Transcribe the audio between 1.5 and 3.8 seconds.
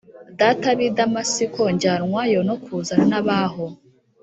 njyanwayo no kuzana n ab aho i